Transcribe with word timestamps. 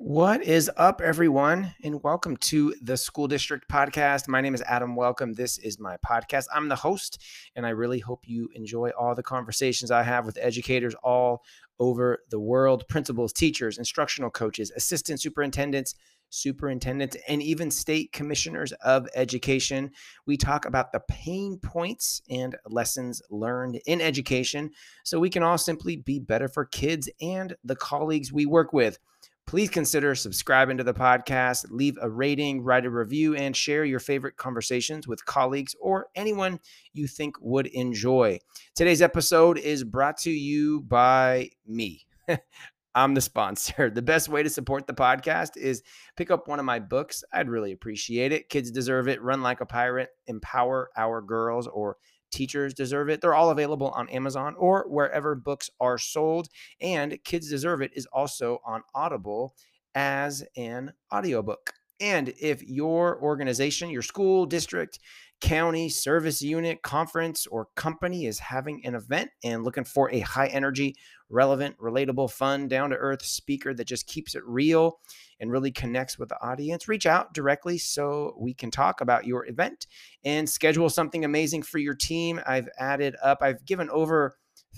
What 0.00 0.44
is 0.44 0.70
up, 0.76 1.00
everyone, 1.00 1.74
and 1.82 2.00
welcome 2.04 2.36
to 2.36 2.72
the 2.80 2.96
School 2.96 3.26
District 3.26 3.68
Podcast. 3.68 4.28
My 4.28 4.40
name 4.40 4.54
is 4.54 4.62
Adam 4.62 4.94
Welcome. 4.94 5.32
This 5.32 5.58
is 5.58 5.80
my 5.80 5.96
podcast. 6.08 6.44
I'm 6.54 6.68
the 6.68 6.76
host, 6.76 7.20
and 7.56 7.66
I 7.66 7.70
really 7.70 7.98
hope 7.98 8.20
you 8.24 8.48
enjoy 8.54 8.90
all 8.90 9.16
the 9.16 9.24
conversations 9.24 9.90
I 9.90 10.04
have 10.04 10.24
with 10.24 10.38
educators 10.40 10.94
all 11.02 11.42
over 11.80 12.22
the 12.30 12.38
world 12.38 12.86
principals, 12.88 13.32
teachers, 13.32 13.76
instructional 13.76 14.30
coaches, 14.30 14.70
assistant 14.70 15.20
superintendents, 15.20 15.96
superintendents, 16.30 17.16
and 17.26 17.42
even 17.42 17.68
state 17.68 18.12
commissioners 18.12 18.70
of 18.84 19.08
education. 19.16 19.90
We 20.26 20.36
talk 20.36 20.64
about 20.64 20.92
the 20.92 21.00
pain 21.08 21.58
points 21.58 22.22
and 22.30 22.56
lessons 22.66 23.20
learned 23.30 23.80
in 23.84 24.00
education 24.00 24.70
so 25.02 25.18
we 25.18 25.28
can 25.28 25.42
all 25.42 25.58
simply 25.58 25.96
be 25.96 26.20
better 26.20 26.46
for 26.46 26.64
kids 26.64 27.10
and 27.20 27.56
the 27.64 27.76
colleagues 27.76 28.32
we 28.32 28.46
work 28.46 28.72
with 28.72 29.00
please 29.48 29.70
consider 29.70 30.14
subscribing 30.14 30.76
to 30.76 30.84
the 30.84 30.92
podcast, 30.92 31.64
leave 31.70 31.96
a 32.02 32.10
rating, 32.10 32.62
write 32.62 32.84
a 32.84 32.90
review, 32.90 33.34
and 33.34 33.56
share 33.56 33.82
your 33.82 33.98
favorite 33.98 34.36
conversations 34.36 35.08
with 35.08 35.24
colleagues 35.24 35.74
or 35.80 36.08
anyone 36.14 36.60
you 36.92 37.06
think 37.06 37.34
would 37.40 37.66
enjoy. 37.68 38.38
Today's 38.74 39.00
episode 39.00 39.56
is 39.56 39.84
brought 39.84 40.18
to 40.18 40.30
you 40.30 40.82
by 40.82 41.48
me. 41.66 42.06
I'm 42.94 43.14
the 43.14 43.22
sponsor. 43.22 43.88
The 43.88 44.02
best 44.02 44.28
way 44.28 44.42
to 44.42 44.50
support 44.50 44.86
the 44.86 44.92
podcast 44.92 45.56
is 45.56 45.82
pick 46.14 46.30
up 46.30 46.46
one 46.46 46.58
of 46.58 46.66
my 46.66 46.78
books. 46.78 47.24
I'd 47.32 47.48
really 47.48 47.72
appreciate 47.72 48.32
it. 48.32 48.50
Kids 48.50 48.70
deserve 48.70 49.08
it. 49.08 49.22
Run 49.22 49.40
like 49.40 49.62
a 49.62 49.66
pirate. 49.66 50.10
Empower 50.26 50.90
our 50.94 51.22
girls 51.22 51.66
or 51.66 51.96
Teachers 52.30 52.74
Deserve 52.74 53.08
It. 53.08 53.20
They're 53.20 53.34
all 53.34 53.50
available 53.50 53.88
on 53.90 54.08
Amazon 54.08 54.54
or 54.58 54.84
wherever 54.88 55.34
books 55.34 55.70
are 55.80 55.98
sold. 55.98 56.48
And 56.80 57.18
Kids 57.24 57.48
Deserve 57.48 57.82
It 57.82 57.92
is 57.94 58.06
also 58.12 58.60
on 58.64 58.82
Audible 58.94 59.54
as 59.94 60.44
an 60.56 60.92
audiobook. 61.12 61.72
And 62.00 62.32
if 62.40 62.62
your 62.62 63.20
organization, 63.20 63.90
your 63.90 64.02
school, 64.02 64.46
district, 64.46 65.00
county, 65.40 65.88
service 65.88 66.42
unit, 66.42 66.82
conference, 66.82 67.46
or 67.46 67.68
company 67.76 68.26
is 68.26 68.38
having 68.38 68.84
an 68.84 68.94
event 68.94 69.30
and 69.44 69.64
looking 69.64 69.84
for 69.84 70.10
a 70.10 70.20
high 70.20 70.48
energy, 70.48 70.96
relevant, 71.30 71.76
relatable, 71.78 72.30
fun, 72.30 72.68
down 72.68 72.90
to 72.90 72.96
earth 72.96 73.24
speaker 73.24 73.72
that 73.72 73.86
just 73.86 74.06
keeps 74.06 74.34
it 74.34 74.42
real 74.44 74.98
and 75.40 75.50
really 75.50 75.70
connects 75.70 76.18
with 76.18 76.28
the 76.28 76.40
audience, 76.42 76.88
reach 76.88 77.06
out 77.06 77.32
directly 77.34 77.78
so 77.78 78.34
we 78.38 78.52
can 78.52 78.70
talk 78.70 79.00
about 79.00 79.26
your 79.26 79.46
event 79.46 79.86
and 80.24 80.48
schedule 80.48 80.90
something 80.90 81.24
amazing 81.24 81.62
for 81.62 81.78
your 81.78 81.94
team. 81.94 82.40
I've 82.46 82.68
added 82.78 83.14
up, 83.22 83.38
I've 83.40 83.64
given 83.64 83.88
over 83.90 84.36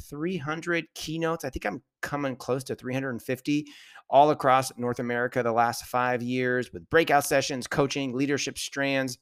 300 0.09 0.87
keynotes. 0.95 1.45
I 1.45 1.51
think 1.51 1.65
I'm 1.65 1.83
coming 2.03 2.37
close 2.37 2.65
to 2.65 2.75
350 2.75 3.67
all 4.09 4.31
across 4.31 4.77
North 4.77 4.99
America 4.99 5.43
the 5.43 5.53
last 5.53 5.85
five 5.85 6.23
years 6.23 6.73
with 6.73 6.89
breakout 6.91 7.25
sessions, 7.25 7.67
coaching, 7.67 8.15
leadership 8.15 8.59
strands. 8.59 9.19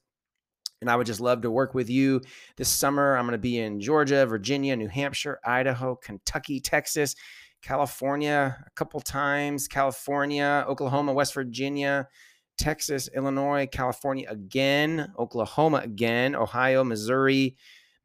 And 0.81 0.89
I 0.89 0.95
would 0.95 1.07
just 1.07 1.19
love 1.19 1.41
to 1.41 1.51
work 1.51 1.73
with 1.73 1.89
you 1.89 2.21
this 2.55 2.69
summer. 2.69 3.17
I'm 3.17 3.25
going 3.25 3.33
to 3.33 3.37
be 3.37 3.59
in 3.59 3.81
Georgia, 3.81 4.25
Virginia, 4.25 4.75
New 4.75 4.87
Hampshire, 4.87 5.39
Idaho, 5.43 5.95
Kentucky, 5.95 6.59
Texas, 6.61 7.15
California 7.61 8.63
a 8.65 8.69
couple 8.71 9.01
times, 9.01 9.67
California, 9.67 10.65
Oklahoma, 10.67 11.11
West 11.11 11.33
Virginia, 11.33 12.07
Texas, 12.57 13.09
Illinois, 13.15 13.67
California 13.71 14.27
again, 14.29 15.11
Oklahoma 15.17 15.77
again, 15.83 16.35
Ohio, 16.35 16.83
Missouri, 16.83 17.55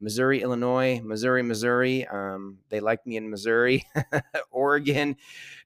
Missouri, 0.01 0.41
Illinois, 0.41 1.01
Missouri, 1.03 1.43
Missouri. 1.43 2.05
Um, 2.07 2.59
they 2.69 2.79
like 2.79 3.05
me 3.05 3.17
in 3.17 3.29
Missouri, 3.29 3.85
Oregon, 4.51 5.15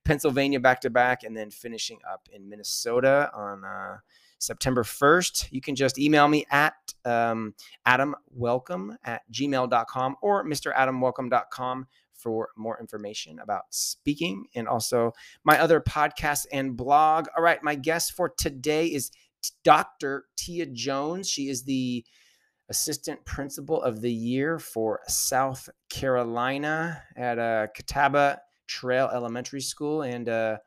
Pennsylvania 0.06 0.60
back 0.60 0.82
to 0.82 0.90
back, 0.90 1.24
and 1.24 1.36
then 1.36 1.50
finishing 1.50 2.00
up 2.10 2.30
in 2.32 2.48
Minnesota 2.50 3.32
on 3.34 3.64
uh, 3.64 3.98
September 4.40 4.84
1st. 4.84 5.52
You 5.52 5.62
can 5.62 5.76
just 5.76 6.00
email 6.00 6.28
me 6.28 6.45
at 6.50 6.73
um, 7.06 7.54
adamwelcome 7.88 8.96
at 9.04 9.22
gmail.com 9.31 10.16
or 10.22 10.46
mradamwelcome.com 10.46 11.88
for 12.13 12.50
more 12.58 12.78
information 12.80 13.40
about 13.40 13.63
speaking 13.69 14.46
and 14.56 14.68
also 14.68 15.13
my 15.44 15.59
other 15.59 15.80
podcast 15.80 16.46
and 16.52 16.75
blog. 16.75 17.28
All 17.38 17.44
right, 17.44 17.63
my 17.63 17.75
guest 17.75 18.13
for 18.13 18.30
today 18.30 18.88
is 18.88 19.12
Dr. 19.63 20.25
Tia 20.36 20.66
Jones. 20.66 21.30
She 21.30 21.47
is 21.47 21.63
the 21.63 22.06
assistant 22.69 23.24
principal 23.25 23.81
of 23.81 24.02
the 24.02 24.12
year 24.12 24.59
for 24.59 25.00
South 25.08 25.69
Carolina 25.90 27.02
at 27.16 27.40
uh, 27.40 27.68
Catawba 27.75 28.40
Trail 28.68 29.09
Elementary 29.12 29.62
School. 29.62 30.03
And 30.03 30.30
uh, 30.30 30.58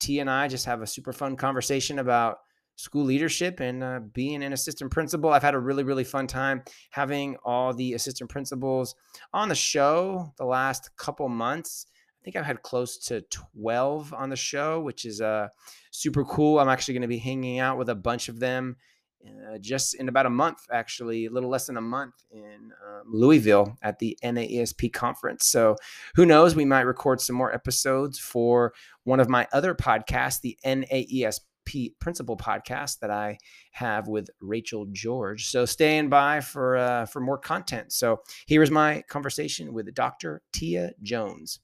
Tia 0.00 0.22
and 0.22 0.30
I 0.30 0.48
just 0.48 0.66
have 0.66 0.82
a 0.82 0.86
super 0.86 1.12
fun 1.12 1.36
conversation 1.36 1.98
about 2.00 2.38
school 2.82 3.04
leadership 3.04 3.60
and 3.60 3.84
uh, 3.84 4.00
being 4.12 4.42
an 4.42 4.52
assistant 4.52 4.90
principal. 4.90 5.30
I've 5.30 5.42
had 5.42 5.54
a 5.54 5.58
really, 5.58 5.84
really 5.84 6.02
fun 6.02 6.26
time 6.26 6.64
having 6.90 7.36
all 7.44 7.72
the 7.72 7.92
assistant 7.94 8.28
principals 8.28 8.96
on 9.32 9.48
the 9.48 9.54
show 9.54 10.32
the 10.36 10.44
last 10.44 10.90
couple 10.96 11.28
months. 11.28 11.86
I 12.20 12.24
think 12.24 12.34
I've 12.34 12.44
had 12.44 12.62
close 12.62 12.98
to 13.06 13.20
12 13.30 14.12
on 14.12 14.30
the 14.30 14.36
show, 14.36 14.80
which 14.80 15.04
is 15.04 15.20
uh, 15.20 15.48
super 15.92 16.24
cool. 16.24 16.58
I'm 16.58 16.68
actually 16.68 16.94
going 16.94 17.02
to 17.02 17.08
be 17.08 17.18
hanging 17.18 17.60
out 17.60 17.78
with 17.78 17.88
a 17.88 17.94
bunch 17.94 18.28
of 18.28 18.40
them 18.40 18.76
uh, 19.24 19.58
just 19.58 19.94
in 19.94 20.08
about 20.08 20.26
a 20.26 20.30
month, 20.30 20.58
actually, 20.72 21.26
a 21.26 21.30
little 21.30 21.50
less 21.50 21.66
than 21.66 21.76
a 21.76 21.80
month 21.80 22.14
in 22.32 22.72
um, 22.84 23.02
Louisville 23.06 23.76
at 23.80 24.00
the 24.00 24.18
NAESP 24.24 24.92
conference. 24.92 25.46
So 25.46 25.76
who 26.16 26.26
knows? 26.26 26.56
We 26.56 26.64
might 26.64 26.80
record 26.82 27.20
some 27.20 27.36
more 27.36 27.54
episodes 27.54 28.18
for 28.18 28.72
one 29.04 29.20
of 29.20 29.28
my 29.28 29.46
other 29.52 29.74
podcasts, 29.76 30.40
the 30.40 30.58
NAESP 30.64 31.40
P- 31.64 31.94
principal 32.00 32.36
podcast 32.36 32.98
that 33.00 33.10
I 33.10 33.38
have 33.72 34.08
with 34.08 34.28
Rachel 34.40 34.86
George. 34.92 35.46
So 35.46 35.64
staying 35.64 36.08
by 36.08 36.40
for 36.40 36.76
uh, 36.76 37.06
for 37.06 37.20
more 37.20 37.38
content. 37.38 37.92
So 37.92 38.20
here 38.46 38.62
is 38.62 38.70
my 38.70 39.02
conversation 39.08 39.72
with 39.72 39.92
Dr. 39.94 40.42
Tia 40.52 40.92
Jones. 41.02 41.60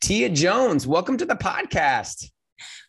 Tia 0.00 0.28
Jones, 0.28 0.86
welcome 0.86 1.16
to 1.16 1.24
the 1.24 1.36
podcast. 1.36 2.30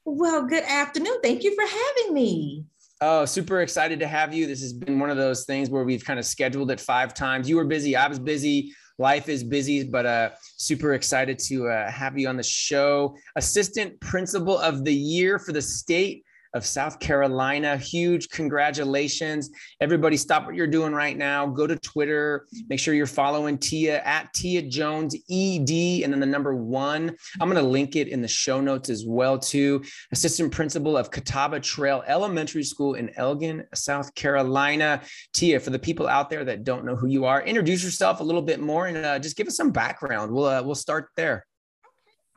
Well, 0.06 0.46
good 0.46 0.63
afternoon. 0.63 1.19
Thank 1.24 1.44
you 1.44 1.56
for 1.56 1.66
having 1.66 2.13
me. 2.13 2.66
Oh, 3.01 3.25
super 3.25 3.62
excited 3.62 4.00
to 4.00 4.07
have 4.07 4.34
you. 4.34 4.47
This 4.47 4.62
has 4.62 4.72
been 4.72 5.00
one 5.00 5.09
of 5.09 5.18
those 5.18 5.45
things 5.45 5.69
where 5.69 5.84
we've 5.84 6.06
kind 6.06 6.19
of 6.19 6.25
scheduled 6.25 6.72
it 6.72 6.80
five 6.80 7.13
times. 7.13 7.50
You 7.50 7.57
were 7.57 7.66
busy, 7.66 7.95
I 7.95 8.07
was 8.07 8.19
busy 8.19 8.74
life 8.97 9.30
is 9.30 9.44
busy, 9.44 9.84
but 9.84 10.06
uh, 10.06 10.30
super 10.57 10.94
excited 10.94 11.40
to 11.40 11.68
uh, 11.68 11.90
have 11.90 12.18
you 12.18 12.28
on 12.28 12.38
the 12.38 12.44
show. 12.44 13.16
Assistant 13.35 14.00
Principal 14.00 14.57
of 14.57 14.84
the 14.84 14.94
Year 14.94 15.40
for 15.40 15.51
the 15.51 15.62
state 15.62 16.24
of 16.53 16.66
South 16.66 17.00
Carolina. 17.00 17.78
Huge 17.78 18.30
congratulations. 18.30 19.50
Everybody, 19.81 20.18
stop 20.18 20.46
what 20.46 20.56
you're 20.56 20.68
doing 20.68 20.94
right 20.94 21.18
now. 21.18 21.47
Go 21.47 21.66
to 21.66 21.75
Twitter. 21.78 22.47
Make 22.69 22.80
sure 22.80 22.94
you're 22.94 23.08
following 23.08 23.58
Tia 23.58 24.02
at 24.03 24.34
Tia 24.34 24.62
Jones 24.63 25.16
ED 25.16 26.03
and 26.03 26.13
then 26.13 26.19
the 26.19 26.25
number 26.25 26.56
one. 26.56 27.16
I'm 27.40 27.50
going 27.50 27.63
to 27.63 27.69
link 27.69 27.96
it 27.96 28.08
in 28.08 28.22
the 28.22 28.28
show 28.28 28.62
notes 28.62 28.90
as 28.90 29.06
well, 29.06 29.40
too. 29.40 29.84
Assistant 30.12 30.52
principal 30.52 30.96
of 30.96 31.12
Catawba 31.12 31.59
Trail 31.59 32.03
Elementary 32.08 32.63
School 32.63 32.94
in 32.96 33.12
Elgin, 33.18 33.66
South 33.74 34.13
Carolina. 34.16 35.02
Tia, 35.34 35.59
for 35.59 35.72
the 35.72 35.80
people 35.80 36.08
out 36.08 36.30
there 36.30 36.46
that 36.46 36.63
don't 36.63 36.86
know 36.86 36.96
who 36.96 37.08
you 37.08 37.25
are, 37.25 37.42
introduce 37.42 37.84
yourself 37.84 38.19
a 38.19 38.24
little 38.24 38.42
bit 38.42 38.59
more 38.59 38.88
and 38.88 38.97
uh, 38.97 39.19
just 39.19 39.36
give 39.36 39.47
us 39.47 39.58
some 39.58 39.72
background. 39.72 40.31
We'll, 40.31 40.46
uh, 40.46 40.62
we'll 40.62 40.75
start 40.75 41.09
there. 41.16 41.46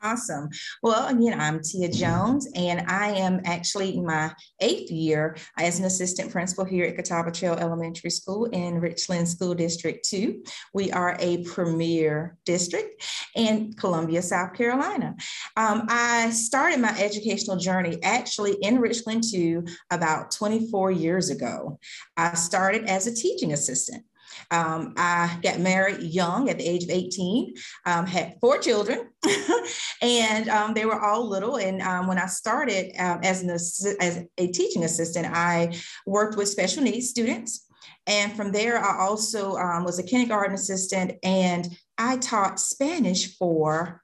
Awesome. 0.03 0.49
Well, 0.83 1.07
again, 1.07 1.39
I'm 1.39 1.59
Tia 1.59 1.89
Jones, 1.89 2.47
and 2.53 2.81
I 2.87 3.09
am 3.13 3.41
actually 3.45 3.95
in 3.95 4.05
my 4.05 4.31
eighth 4.59 4.91
year 4.91 5.35
as 5.57 5.79
an 5.79 5.85
assistant 5.85 6.31
principal 6.31 6.65
here 6.65 6.85
at 6.85 6.95
Catawba 6.95 7.31
Trail 7.31 7.55
Elementary 7.55 8.11
School 8.11 8.45
in 8.45 8.79
Richland 8.79 9.27
School 9.27 9.55
District 9.55 10.07
2. 10.07 10.43
We 10.75 10.91
are 10.91 11.17
a 11.19 11.43
premier 11.43 12.37
district 12.45 13.03
in 13.35 13.73
Columbia, 13.73 14.21
South 14.21 14.53
Carolina. 14.53 15.15
Um, 15.55 15.87
I 15.89 16.29
started 16.29 16.79
my 16.79 16.95
educational 16.99 17.57
journey 17.57 17.97
actually 18.03 18.53
in 18.61 18.79
Richland 18.79 19.23
2 19.31 19.65
about 19.89 20.29
24 20.29 20.91
years 20.91 21.31
ago. 21.31 21.79
I 22.15 22.35
started 22.35 22.85
as 22.85 23.07
a 23.07 23.15
teaching 23.15 23.51
assistant. 23.51 24.03
Um, 24.51 24.93
I 24.97 25.39
got 25.41 25.59
married 25.59 26.01
young 26.01 26.49
at 26.49 26.57
the 26.57 26.67
age 26.67 26.83
of 26.83 26.89
18, 26.89 27.53
um, 27.85 28.05
had 28.05 28.35
four 28.39 28.57
children, 28.57 29.09
and 30.01 30.49
um, 30.49 30.73
they 30.73 30.85
were 30.85 31.01
all 31.01 31.27
little. 31.27 31.57
And 31.57 31.81
um, 31.81 32.07
when 32.07 32.19
I 32.19 32.27
started 32.27 32.93
um, 32.99 33.19
as, 33.23 33.41
an, 33.41 33.49
as 33.49 34.23
a 34.37 34.47
teaching 34.47 34.83
assistant, 34.83 35.27
I 35.27 35.75
worked 36.05 36.37
with 36.37 36.49
special 36.49 36.83
needs 36.83 37.09
students. 37.09 37.65
And 38.07 38.33
from 38.35 38.51
there, 38.51 38.83
I 38.83 39.05
also 39.05 39.55
um, 39.57 39.83
was 39.83 39.99
a 39.99 40.03
kindergarten 40.03 40.55
assistant 40.55 41.13
and 41.23 41.67
I 41.97 42.17
taught 42.17 42.59
Spanish 42.59 43.37
for 43.37 44.01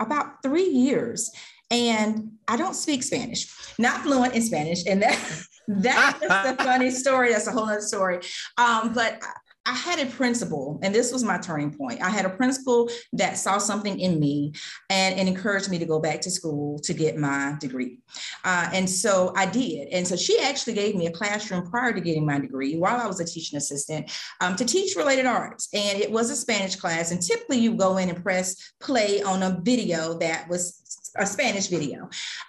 about 0.00 0.42
three 0.42 0.68
years. 0.68 1.30
And 1.70 2.32
I 2.48 2.56
don't 2.56 2.74
speak 2.74 3.02
Spanish, 3.02 3.46
not 3.78 4.02
fluent 4.02 4.34
in 4.34 4.42
Spanish. 4.42 4.86
And 4.86 5.02
that, 5.02 5.18
that's 5.68 6.22
a 6.22 6.64
funny 6.64 6.90
story. 6.90 7.30
That's 7.30 7.46
a 7.46 7.52
whole 7.52 7.68
other 7.68 7.80
story. 7.80 8.20
Um, 8.56 8.92
but 8.94 9.22
I 9.68 9.72
had 9.72 9.98
a 9.98 10.06
principal, 10.06 10.80
and 10.82 10.94
this 10.94 11.12
was 11.12 11.22
my 11.22 11.36
turning 11.36 11.70
point. 11.70 12.00
I 12.00 12.08
had 12.08 12.24
a 12.24 12.30
principal 12.30 12.88
that 13.12 13.36
saw 13.36 13.58
something 13.58 14.00
in 14.00 14.18
me 14.18 14.54
and, 14.88 15.18
and 15.18 15.28
encouraged 15.28 15.70
me 15.70 15.78
to 15.78 15.84
go 15.84 16.00
back 16.00 16.22
to 16.22 16.30
school 16.30 16.78
to 16.78 16.94
get 16.94 17.18
my 17.18 17.54
degree. 17.60 17.98
Uh, 18.46 18.70
and 18.72 18.88
so 18.88 19.30
I 19.36 19.44
did. 19.44 19.88
And 19.88 20.08
so 20.08 20.16
she 20.16 20.40
actually 20.40 20.72
gave 20.72 20.94
me 20.94 21.06
a 21.06 21.10
classroom 21.10 21.70
prior 21.70 21.92
to 21.92 22.00
getting 22.00 22.24
my 22.24 22.38
degree 22.38 22.78
while 22.78 22.98
I 22.98 23.06
was 23.06 23.20
a 23.20 23.26
teaching 23.26 23.58
assistant 23.58 24.10
um, 24.40 24.56
to 24.56 24.64
teach 24.64 24.96
related 24.96 25.26
arts. 25.26 25.68
And 25.74 26.00
it 26.00 26.10
was 26.10 26.30
a 26.30 26.36
Spanish 26.36 26.76
class. 26.76 27.10
And 27.10 27.20
typically 27.20 27.58
you 27.58 27.74
go 27.74 27.98
in 27.98 28.08
and 28.08 28.22
press 28.22 28.72
play 28.80 29.20
on 29.20 29.42
a 29.42 29.60
video 29.62 30.14
that 30.18 30.48
was 30.48 30.87
a 31.16 31.26
Spanish 31.26 31.68
video. 31.68 32.02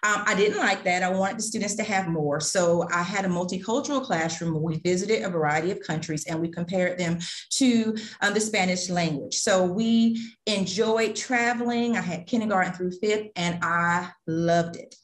Um, 0.03 0.23
I 0.25 0.35
didn't 0.35 0.57
like 0.59 0.83
that. 0.83 1.03
I 1.03 1.09
wanted 1.09 1.37
the 1.37 1.43
students 1.43 1.75
to 1.75 1.83
have 1.83 2.07
more. 2.07 2.39
So 2.39 2.87
I 2.91 3.03
had 3.03 3.25
a 3.25 3.29
multicultural 3.29 4.03
classroom 4.03 4.53
where 4.53 4.61
we 4.61 4.79
visited 4.79 5.23
a 5.23 5.29
variety 5.29 5.71
of 5.71 5.79
countries 5.81 6.25
and 6.25 6.39
we 6.39 6.49
compared 6.49 6.97
them 6.97 7.19
to 7.51 7.95
um, 8.21 8.33
the 8.33 8.41
Spanish 8.41 8.89
language. 8.89 9.35
So 9.35 9.65
we 9.65 10.21
enjoyed 10.45 11.15
traveling. 11.15 11.97
I 11.97 12.01
had 12.01 12.27
kindergarten 12.27 12.73
through 12.73 12.91
fifth 12.99 13.27
and 13.35 13.59
I 13.63 14.09
loved 14.27 14.75
it. 14.75 14.95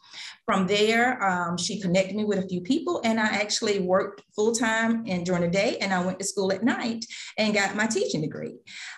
From 0.45 0.68
there, 0.68 1.24
um, 1.24 1.57
she 1.57 1.81
connected 1.81 2.15
me 2.15 2.24
with 2.24 2.38
a 2.38 2.47
few 2.47 2.62
people, 2.62 3.01
and 3.03 3.19
I 3.19 3.25
actually 3.25 3.80
worked 3.80 4.21
full 4.36 4.53
time 4.53 5.03
and 5.07 5.25
during 5.25 5.42
the 5.42 5.47
day, 5.47 5.77
and 5.80 5.92
I 5.92 6.06
went 6.06 6.19
to 6.19 6.25
school 6.25 6.51
at 6.51 6.63
night 6.63 7.03
and 7.39 7.53
got 7.53 7.75
my 7.75 7.88
teaching 7.88 8.21
degree. 8.21 8.53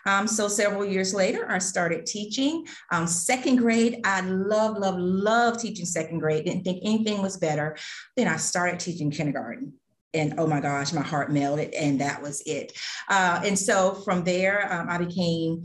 Um, 0.06 0.28
so 0.28 0.50
several 0.50 0.84
years 0.84 1.14
later, 1.14 1.50
I 1.50 1.60
started 1.60 2.06
teaching. 2.06 2.66
Um, 2.92 3.08
second 3.08 3.58
grade, 3.58 4.02
I 4.04 4.22
love, 4.22 4.78
love, 4.78 4.96
love 4.98 5.62
teaching 5.62 5.86
second 5.86 6.20
grade. 6.20 6.46
Didn't 6.46 6.64
think 6.64 6.82
anything 6.84 7.22
was 7.22 7.38
better. 7.38 7.78
Then 8.18 8.28
I 8.28 8.36
started 8.36 8.80
teaching 8.80 9.10
kindergarten 9.10 9.74
and 10.14 10.36
oh 10.38 10.48
my 10.48 10.60
gosh, 10.60 10.94
my 10.94 11.02
heart 11.02 11.32
melted, 11.32 11.74
and 11.74 12.02
that 12.02 12.22
was 12.22 12.42
it. 12.46 12.74
Uh, 13.10 13.42
and 13.46 13.58
so 13.58 13.94
from 14.06 14.24
there, 14.24 14.72
um, 14.74 14.90
I 14.90 14.98
became 14.98 15.64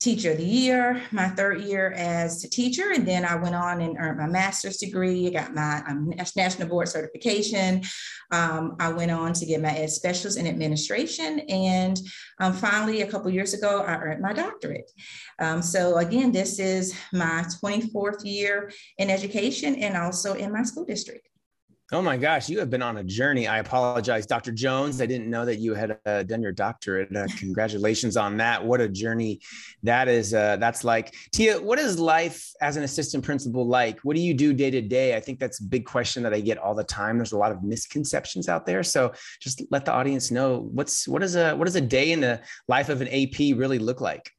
teacher 0.00 0.32
of 0.32 0.38
the 0.38 0.44
year, 0.44 1.02
my 1.12 1.28
third 1.28 1.62
year 1.62 1.92
as 1.92 2.44
a 2.44 2.50
teacher. 2.50 2.92
And 2.92 3.06
then 3.06 3.24
I 3.24 3.36
went 3.36 3.54
on 3.54 3.80
and 3.80 3.96
earned 3.98 4.18
my 4.18 4.26
master's 4.26 4.76
degree. 4.76 5.26
I 5.26 5.30
got 5.30 5.54
my 5.54 5.82
um, 5.88 6.12
national 6.36 6.68
board 6.68 6.88
certification. 6.88 7.82
Um, 8.30 8.76
I 8.80 8.92
went 8.92 9.10
on 9.10 9.32
to 9.34 9.46
get 9.46 9.62
my 9.62 9.70
ed 9.70 9.90
specialist 9.90 10.38
in 10.38 10.46
administration. 10.46 11.40
And 11.48 11.98
um, 12.40 12.52
finally, 12.52 13.02
a 13.02 13.10
couple 13.10 13.30
years 13.30 13.54
ago, 13.54 13.82
I 13.82 13.94
earned 13.94 14.20
my 14.20 14.32
doctorate. 14.32 14.90
Um, 15.38 15.62
so 15.62 15.96
again, 15.96 16.32
this 16.32 16.58
is 16.58 16.94
my 17.12 17.44
24th 17.62 18.24
year 18.24 18.72
in 18.98 19.10
education 19.10 19.76
and 19.76 19.96
also 19.96 20.34
in 20.34 20.52
my 20.52 20.64
school 20.64 20.84
district. 20.84 21.28
Oh 21.92 22.00
my 22.00 22.16
gosh, 22.16 22.48
you 22.48 22.58
have 22.60 22.70
been 22.70 22.80
on 22.80 22.96
a 22.96 23.04
journey. 23.04 23.46
I 23.46 23.58
apologize, 23.58 24.24
Dr. 24.24 24.52
Jones. 24.52 25.02
I 25.02 25.06
didn't 25.06 25.28
know 25.28 25.44
that 25.44 25.56
you 25.56 25.74
had 25.74 25.98
uh, 26.06 26.22
done 26.22 26.40
your 26.40 26.50
doctorate. 26.50 27.14
Uh, 27.14 27.26
congratulations 27.36 28.16
on 28.16 28.38
that. 28.38 28.64
What 28.64 28.80
a 28.80 28.88
journey 28.88 29.40
that 29.82 30.08
is. 30.08 30.32
Uh, 30.32 30.56
that's 30.56 30.82
like 30.82 31.14
Tia. 31.32 31.60
What 31.60 31.78
is 31.78 31.98
life 31.98 32.50
as 32.62 32.78
an 32.78 32.84
assistant 32.84 33.22
principal 33.22 33.66
like? 33.66 34.00
What 34.00 34.16
do 34.16 34.22
you 34.22 34.32
do 34.32 34.54
day 34.54 34.70
to 34.70 34.80
day? 34.80 35.14
I 35.14 35.20
think 35.20 35.38
that's 35.38 35.60
a 35.60 35.64
big 35.64 35.84
question 35.84 36.22
that 36.22 36.32
I 36.32 36.40
get 36.40 36.56
all 36.56 36.74
the 36.74 36.84
time. 36.84 37.18
There's 37.18 37.32
a 37.32 37.38
lot 37.38 37.52
of 37.52 37.62
misconceptions 37.62 38.48
out 38.48 38.64
there. 38.64 38.82
So 38.82 39.12
just 39.42 39.62
let 39.70 39.84
the 39.84 39.92
audience 39.92 40.30
know 40.30 40.70
what's 40.72 41.06
what 41.06 41.22
is 41.22 41.36
a 41.36 41.54
what 41.54 41.66
does 41.66 41.76
a 41.76 41.82
day 41.82 42.12
in 42.12 42.20
the 42.20 42.40
life 42.66 42.88
of 42.88 43.02
an 43.02 43.08
AP 43.08 43.58
really 43.58 43.78
look 43.78 44.00
like? 44.00 44.30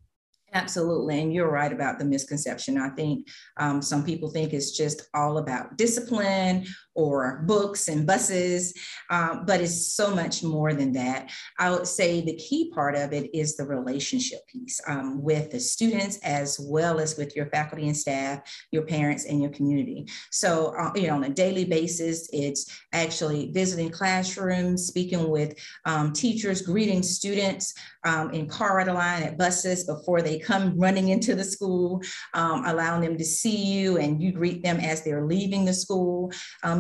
Absolutely. 0.55 1.19
And 1.21 1.33
you're 1.33 1.51
right 1.51 1.71
about 1.71 1.99
the 1.99 2.05
misconception. 2.05 2.77
I 2.77 2.89
think 2.89 3.27
um, 3.57 3.81
some 3.81 4.05
people 4.05 4.29
think 4.29 4.53
it's 4.53 4.71
just 4.71 5.09
all 5.13 5.37
about 5.37 5.77
discipline 5.77 6.65
or 6.95 7.43
books 7.45 7.87
and 7.87 8.07
buses, 8.07 8.73
um, 9.09 9.43
but 9.45 9.61
it's 9.61 9.93
so 9.93 10.15
much 10.15 10.43
more 10.43 10.73
than 10.73 10.93
that. 10.93 11.29
I 11.59 11.69
would 11.71 11.87
say 11.87 12.21
the 12.21 12.35
key 12.35 12.71
part 12.73 12.95
of 12.95 13.13
it 13.13 13.29
is 13.33 13.55
the 13.55 13.65
relationship 13.65 14.47
piece 14.47 14.79
um, 14.87 15.21
with 15.21 15.51
the 15.51 15.59
students 15.59 16.17
as 16.19 16.59
well 16.59 16.99
as 16.99 17.17
with 17.17 17.35
your 17.35 17.47
faculty 17.47 17.87
and 17.87 17.97
staff, 17.97 18.39
your 18.71 18.83
parents, 18.83 19.25
and 19.25 19.41
your 19.41 19.51
community. 19.51 20.07
So, 20.31 20.73
uh, 20.77 20.91
you 20.95 21.07
know, 21.07 21.15
on 21.15 21.23
a 21.25 21.29
daily 21.29 21.65
basis, 21.65 22.29
it's 22.31 22.65
actually 22.93 23.51
visiting 23.51 23.89
classrooms, 23.89 24.87
speaking 24.87 25.29
with 25.29 25.57
um, 25.85 26.13
teachers, 26.13 26.61
greeting 26.61 27.03
students 27.03 27.73
um, 28.05 28.31
in 28.31 28.47
car 28.47 28.77
ride 28.77 28.87
line 28.87 29.23
at 29.23 29.37
buses 29.37 29.83
before 29.83 30.21
they 30.21 30.39
come 30.39 30.79
running 30.79 31.09
into 31.09 31.35
the 31.35 31.43
school, 31.43 32.01
um, 32.33 32.65
allowing 32.65 33.01
them 33.01 33.17
to 33.17 33.25
see 33.25 33.65
you 33.65 33.97
and 33.97 34.21
you 34.21 34.31
greet 34.31 34.63
them 34.63 34.79
as 34.79 35.03
they're 35.03 35.25
leaving 35.25 35.65
the 35.65 35.73
school. 35.73 36.31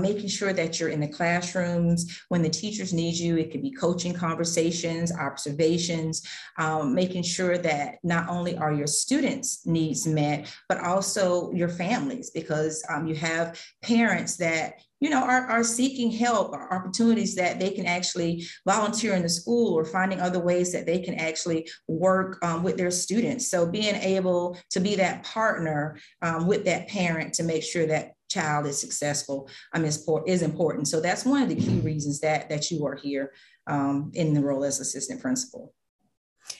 Making 0.05 0.29
sure 0.29 0.53
that 0.53 0.79
you're 0.79 0.89
in 0.89 0.99
the 0.99 1.07
classrooms 1.07 1.99
when 2.29 2.43
the 2.43 2.49
teachers 2.49 2.93
need 2.93 3.15
you. 3.15 3.37
It 3.37 3.49
could 3.51 3.63
be 3.63 3.71
coaching 3.71 4.13
conversations, 4.13 5.11
observations, 5.11 6.21
um, 6.59 6.93
making 6.93 7.23
sure 7.23 7.57
that 7.57 7.95
not 8.03 8.29
only 8.29 8.55
are 8.55 8.71
your 8.71 8.85
students' 8.85 9.65
needs 9.65 10.05
met, 10.05 10.53
but 10.69 10.79
also 10.79 11.51
your 11.53 11.69
families, 11.69 12.29
because 12.29 12.85
um, 12.89 13.07
you 13.07 13.15
have 13.15 13.59
parents 13.81 14.37
that 14.37 14.75
you 15.01 15.09
know, 15.09 15.23
are, 15.23 15.45
are 15.47 15.63
seeking 15.63 16.09
help 16.09 16.53
or 16.53 16.73
opportunities 16.73 17.35
that 17.35 17.59
they 17.59 17.69
can 17.69 17.85
actually 17.85 18.45
volunteer 18.65 19.13
in 19.13 19.21
the 19.21 19.29
school 19.29 19.73
or 19.73 19.85
finding 19.85 20.21
other 20.21 20.39
ways 20.39 20.71
that 20.71 20.85
they 20.85 20.99
can 20.99 21.15
actually 21.15 21.69
work 21.87 22.43
um, 22.43 22.63
with 22.63 22.77
their 22.77 22.91
students. 22.91 23.49
So 23.49 23.65
being 23.65 23.95
able 23.95 24.57
to 24.71 24.79
be 24.79 24.95
that 24.95 25.23
partner 25.23 25.97
um, 26.21 26.47
with 26.47 26.65
that 26.65 26.87
parent 26.87 27.33
to 27.35 27.43
make 27.43 27.63
sure 27.63 27.85
that 27.87 28.13
child 28.29 28.65
is 28.65 28.79
successful 28.79 29.49
um, 29.73 29.85
is, 29.85 30.07
is 30.25 30.41
important. 30.41 30.87
So 30.87 30.99
that's 30.99 31.25
one 31.25 31.43
of 31.43 31.49
the 31.49 31.55
key 31.55 31.79
reasons 31.79 32.19
that, 32.21 32.49
that 32.49 32.71
you 32.71 32.85
are 32.85 32.95
here 32.95 33.33
um, 33.67 34.11
in 34.13 34.33
the 34.33 34.41
role 34.41 34.63
as 34.63 34.79
assistant 34.79 35.21
principal. 35.21 35.73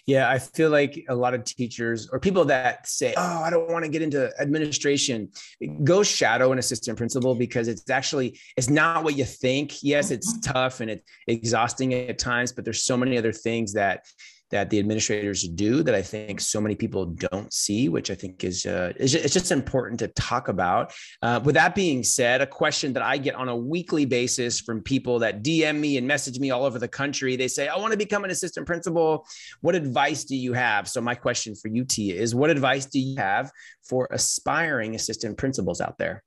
Yeah, 0.08 0.30
I 0.30 0.40
feel 0.40 0.70
like 0.70 1.04
a 1.10 1.16
lot 1.16 1.34
of 1.34 1.44
teachers 1.44 2.10
or 2.12 2.20
people 2.20 2.46
that 2.46 2.88
say, 2.88 3.14
"Oh, 3.16 3.42
I 3.44 3.50
don't 3.50 3.70
want 3.70 3.86
to 3.86 3.92
get 3.92 4.02
into 4.02 4.32
administration," 4.40 5.30
go 5.84 6.04
shadow 6.04 6.52
an 6.52 6.60
assistant 6.60 6.98
principal 6.98 7.36
because 7.36 7.68
it's 7.68 7.90
actually 7.90 8.40
it's 8.58 8.70
not 8.70 9.04
what 9.04 9.16
you 9.16 9.26
think. 9.26 9.84
Yes, 9.84 10.12
it's 10.12 10.34
mm-hmm. 10.34 10.54
tough 10.54 10.82
and 10.82 10.90
it's 10.90 11.04
exhausting 11.28 11.94
at 11.94 12.18
times, 12.18 12.52
but 12.52 12.66
there's 12.66 12.84
so 12.84 12.98
many 12.98 13.18
other 13.18 13.32
things 13.32 13.74
that 13.74 14.06
that 14.52 14.70
the 14.70 14.80
administrators 14.80 15.48
do 15.48 15.84
that 15.84 15.96
I 15.96 16.02
think 16.02 16.40
so 16.40 16.62
many 16.62 16.76
people 16.76 17.06
don't 17.06 17.52
see, 17.52 17.90
which 17.90 18.12
I 18.12 18.16
think 18.16 18.44
is 18.44 18.66
uh, 18.66 18.94
it's 18.98 19.12
just 19.12 19.52
important 19.52 20.00
to 20.00 20.08
talk 20.10 20.48
about. 20.48 20.94
Uh, 21.22 21.40
with 21.44 21.56
that 21.56 21.76
being 21.76 22.04
said, 22.04 22.42
a 22.42 22.48
question 22.48 22.94
that 22.94 23.04
I 23.04 23.18
get 23.18 23.36
on 23.36 23.50
a 23.50 23.56
weekly 23.56 24.06
basis 24.06 24.60
from 24.60 24.82
people 24.82 25.20
that 25.20 25.44
DM 25.44 25.80
me 25.80 25.98
and 25.98 26.08
message 26.08 26.40
me 26.40 26.52
all 26.52 26.64
over 26.64 26.80
the 26.80 26.88
country, 26.88 27.36
they 27.36 27.48
say, 27.48 27.68
"I 27.68 27.78
want 27.78 27.92
to 27.92 27.98
become 27.98 28.24
an 28.24 28.32
assistant 28.32 28.68
principal. 28.68 29.26
What 29.62 29.76
advice 29.76 30.24
do 30.24 30.36
you 30.36 30.54
have?" 30.54 30.88
So 30.88 31.02
my 31.02 31.16
question 31.16 31.56
for 31.56 31.70
you, 31.70 31.86
Tia, 31.86 32.16
is 32.16 32.36
what 32.36 32.50
advice 32.50 32.86
do 32.86 33.00
you 33.00 33.18
have 33.18 33.52
for 33.84 34.08
aspiring 34.12 34.96
assistant 34.96 35.38
principals 35.38 35.82
out 35.82 35.98
there? 35.98 36.24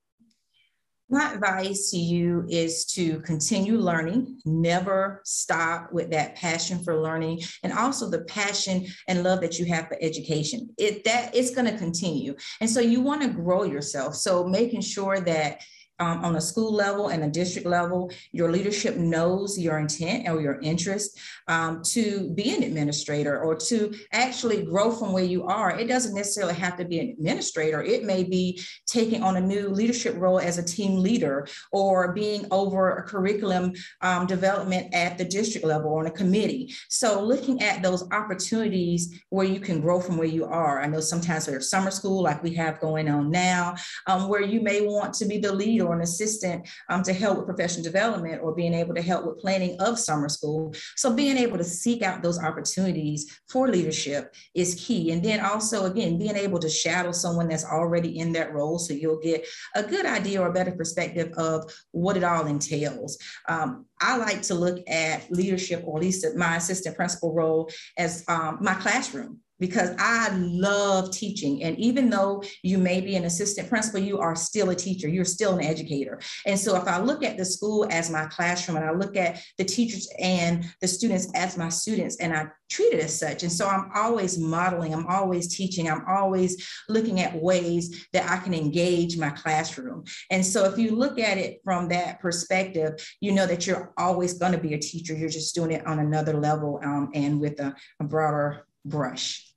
My 1.10 1.32
advice 1.32 1.90
to 1.90 1.96
you 1.96 2.44
is 2.50 2.84
to 2.86 3.20
continue 3.20 3.78
learning, 3.78 4.40
never 4.44 5.22
stop 5.24 5.90
with 5.90 6.10
that 6.10 6.36
passion 6.36 6.84
for 6.84 7.00
learning 7.00 7.40
and 7.62 7.72
also 7.72 8.10
the 8.10 8.24
passion 8.24 8.86
and 9.08 9.22
love 9.22 9.40
that 9.40 9.58
you 9.58 9.64
have 9.66 9.88
for 9.88 9.96
education. 10.02 10.68
It 10.76 11.04
that 11.04 11.34
it's 11.34 11.50
going 11.50 11.70
to 11.70 11.78
continue. 11.78 12.34
And 12.60 12.68
so 12.68 12.80
you 12.80 13.00
want 13.00 13.22
to 13.22 13.28
grow 13.28 13.62
yourself. 13.62 14.16
So 14.16 14.44
making 14.44 14.82
sure 14.82 15.18
that 15.20 15.62
um, 15.98 16.24
on 16.24 16.36
a 16.36 16.40
school 16.40 16.72
level 16.72 17.08
and 17.08 17.24
a 17.24 17.28
district 17.28 17.66
level, 17.66 18.10
your 18.32 18.50
leadership 18.50 18.96
knows 18.96 19.58
your 19.58 19.78
intent 19.78 20.28
or 20.28 20.40
your 20.40 20.60
interest 20.60 21.18
um, 21.48 21.82
to 21.82 22.30
be 22.34 22.54
an 22.54 22.62
administrator 22.62 23.40
or 23.42 23.54
to 23.54 23.94
actually 24.12 24.64
grow 24.64 24.90
from 24.90 25.12
where 25.12 25.24
you 25.24 25.44
are. 25.44 25.78
It 25.78 25.88
doesn't 25.88 26.14
necessarily 26.14 26.54
have 26.54 26.76
to 26.76 26.84
be 26.84 27.00
an 27.00 27.10
administrator. 27.10 27.82
It 27.82 28.04
may 28.04 28.24
be 28.24 28.60
taking 28.86 29.22
on 29.22 29.36
a 29.36 29.40
new 29.40 29.68
leadership 29.68 30.14
role 30.16 30.38
as 30.38 30.58
a 30.58 30.62
team 30.62 30.96
leader 30.96 31.46
or 31.72 32.12
being 32.12 32.46
over 32.50 32.96
a 32.96 33.02
curriculum 33.02 33.72
um, 34.02 34.26
development 34.26 34.94
at 34.94 35.18
the 35.18 35.24
district 35.24 35.66
level 35.66 35.90
or 35.90 36.00
on 36.00 36.06
a 36.06 36.10
committee. 36.10 36.72
So 36.88 37.22
looking 37.22 37.62
at 37.62 37.82
those 37.82 38.08
opportunities 38.12 39.20
where 39.30 39.46
you 39.46 39.60
can 39.60 39.80
grow 39.80 40.00
from 40.00 40.16
where 40.16 40.26
you 40.26 40.44
are. 40.44 40.80
I 40.80 40.86
know 40.86 41.00
sometimes 41.00 41.46
there's 41.46 41.70
summer 41.70 41.90
school 41.90 42.22
like 42.22 42.42
we 42.42 42.54
have 42.54 42.80
going 42.80 43.08
on 43.08 43.30
now, 43.30 43.74
um, 44.06 44.28
where 44.28 44.42
you 44.42 44.60
may 44.60 44.86
want 44.86 45.14
to 45.14 45.26
be 45.26 45.38
the 45.38 45.52
leader 45.52 45.87
or 45.88 45.94
an 45.94 46.02
assistant 46.02 46.68
um, 46.88 47.02
to 47.02 47.12
help 47.12 47.38
with 47.38 47.46
professional 47.46 47.82
development 47.82 48.40
or 48.42 48.54
being 48.54 48.74
able 48.74 48.94
to 48.94 49.02
help 49.02 49.24
with 49.24 49.38
planning 49.38 49.80
of 49.80 49.98
summer 49.98 50.28
school. 50.28 50.74
So 50.96 51.12
being 51.12 51.36
able 51.36 51.58
to 51.58 51.64
seek 51.64 52.02
out 52.02 52.22
those 52.22 52.38
opportunities 52.38 53.40
for 53.48 53.68
leadership 53.68 54.34
is 54.54 54.74
key. 54.74 55.10
And 55.12 55.24
then 55.24 55.40
also, 55.40 55.86
again, 55.86 56.18
being 56.18 56.36
able 56.36 56.58
to 56.60 56.68
shadow 56.68 57.12
someone 57.12 57.48
that's 57.48 57.64
already 57.64 58.18
in 58.18 58.32
that 58.32 58.52
role 58.52 58.78
so 58.78 58.92
you'll 58.92 59.20
get 59.20 59.46
a 59.74 59.82
good 59.82 60.06
idea 60.06 60.40
or 60.40 60.48
a 60.48 60.52
better 60.52 60.72
perspective 60.72 61.32
of 61.36 61.72
what 61.92 62.16
it 62.16 62.24
all 62.24 62.46
entails. 62.46 63.18
Um, 63.48 63.86
I 64.00 64.16
like 64.16 64.42
to 64.42 64.54
look 64.54 64.78
at 64.88 65.30
leadership, 65.30 65.82
or 65.84 65.96
at 65.96 66.02
least 66.02 66.26
my 66.36 66.56
assistant 66.56 66.96
principal 66.96 67.34
role, 67.34 67.70
as 67.96 68.24
um, 68.28 68.58
my 68.60 68.74
classroom 68.74 69.40
because 69.58 69.94
I 69.98 70.30
love 70.36 71.10
teaching. 71.10 71.62
And 71.62 71.78
even 71.78 72.10
though 72.10 72.42
you 72.62 72.78
may 72.78 73.00
be 73.00 73.16
an 73.16 73.24
assistant 73.24 73.68
principal, 73.68 74.00
you 74.00 74.18
are 74.18 74.36
still 74.36 74.70
a 74.70 74.74
teacher, 74.74 75.08
you're 75.08 75.24
still 75.24 75.56
an 75.56 75.64
educator. 75.64 76.20
And 76.46 76.58
so 76.58 76.76
if 76.76 76.86
I 76.86 77.00
look 77.00 77.24
at 77.24 77.36
the 77.36 77.44
school 77.44 77.86
as 77.90 78.10
my 78.10 78.26
classroom 78.26 78.76
and 78.76 78.86
I 78.86 78.92
look 78.92 79.16
at 79.16 79.40
the 79.56 79.64
teachers 79.64 80.08
and 80.18 80.64
the 80.80 80.88
students 80.88 81.30
as 81.34 81.56
my 81.56 81.68
students 81.68 82.16
and 82.16 82.34
I 82.34 82.48
treat 82.70 82.92
it 82.92 83.02
as 83.02 83.18
such. 83.18 83.42
And 83.42 83.52
so 83.52 83.66
I'm 83.66 83.90
always 83.94 84.38
modeling, 84.38 84.92
I'm 84.92 85.06
always 85.06 85.54
teaching, 85.54 85.90
I'm 85.90 86.04
always 86.06 86.68
looking 86.88 87.20
at 87.20 87.34
ways 87.34 88.06
that 88.12 88.30
I 88.30 88.36
can 88.42 88.52
engage 88.52 89.16
my 89.16 89.30
classroom. 89.30 90.04
And 90.30 90.44
so 90.44 90.64
if 90.64 90.78
you 90.78 90.94
look 90.94 91.18
at 91.18 91.38
it 91.38 91.60
from 91.64 91.88
that 91.88 92.20
perspective, 92.20 92.94
you 93.20 93.32
know 93.32 93.46
that 93.46 93.66
you're 93.66 93.92
always 93.96 94.34
going 94.34 94.52
to 94.52 94.58
be 94.58 94.74
a 94.74 94.78
teacher. 94.78 95.14
You're 95.14 95.28
just 95.30 95.54
doing 95.54 95.72
it 95.72 95.86
on 95.86 95.98
another 95.98 96.34
level 96.34 96.80
um, 96.84 97.10
and 97.14 97.40
with 97.40 97.58
a, 97.60 97.74
a 98.00 98.04
broader 98.04 98.66
brush. 98.84 99.47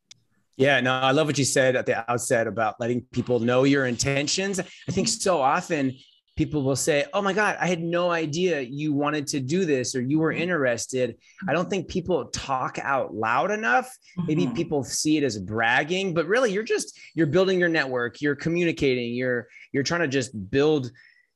Yeah, 0.61 0.79
no, 0.79 0.93
I 0.93 1.09
love 1.09 1.25
what 1.25 1.39
you 1.39 1.43
said 1.43 1.75
at 1.75 1.87
the 1.87 2.09
outset 2.09 2.45
about 2.45 2.79
letting 2.79 3.01
people 3.11 3.39
know 3.39 3.63
your 3.63 3.87
intentions. 3.87 4.59
I 4.59 4.91
think 4.91 5.07
so 5.07 5.41
often 5.41 5.93
people 6.37 6.61
will 6.61 6.75
say, 6.75 7.05
Oh 7.15 7.21
my 7.23 7.33
God, 7.33 7.57
I 7.59 7.65
had 7.65 7.81
no 7.81 8.11
idea 8.11 8.61
you 8.61 8.93
wanted 8.93 9.25
to 9.27 9.39
do 9.39 9.65
this 9.65 9.95
or 9.95 10.03
you 10.03 10.19
were 10.19 10.31
mm-hmm. 10.31 10.43
interested. 10.43 11.15
I 11.49 11.53
don't 11.53 11.67
think 11.67 11.87
people 11.87 12.25
talk 12.25 12.77
out 12.79 13.11
loud 13.11 13.49
enough. 13.49 13.91
Maybe 14.27 14.45
mm-hmm. 14.45 14.53
people 14.53 14.83
see 14.83 15.17
it 15.17 15.23
as 15.23 15.39
bragging, 15.39 16.13
but 16.13 16.27
really 16.27 16.51
you're 16.51 16.61
just 16.61 16.95
you're 17.15 17.25
building 17.25 17.59
your 17.59 17.69
network, 17.69 18.21
you're 18.21 18.35
communicating, 18.35 19.15
you're 19.15 19.47
you're 19.71 19.81
trying 19.81 20.01
to 20.01 20.07
just 20.07 20.51
build 20.51 20.91